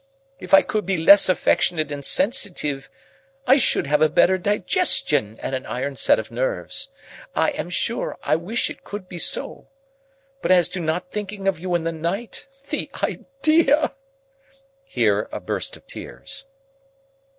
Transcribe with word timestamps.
If 0.39 0.51
I 0.55 0.63
could 0.63 0.83
be 0.87 0.97
less 0.97 1.29
affectionate 1.29 1.91
and 1.91 2.03
sensitive, 2.03 2.89
I 3.45 3.57
should 3.57 3.85
have 3.85 4.01
a 4.01 4.09
better 4.09 4.39
digestion 4.39 5.37
and 5.43 5.53
an 5.53 5.67
iron 5.67 5.95
set 5.95 6.17
of 6.17 6.31
nerves. 6.31 6.89
I 7.35 7.51
am 7.51 7.69
sure 7.69 8.17
I 8.23 8.35
wish 8.35 8.71
it 8.71 8.83
could 8.83 9.07
be 9.07 9.19
so. 9.19 9.67
But 10.41 10.49
as 10.49 10.69
to 10.69 10.79
not 10.79 11.11
thinking 11.11 11.47
of 11.47 11.59
you 11.59 11.75
in 11.75 11.83
the 11.83 11.91
night—The 11.91 12.89
idea!" 13.03 13.93
Here, 14.85 15.29
a 15.31 15.39
burst 15.39 15.77
of 15.77 15.85
tears. 15.85 16.45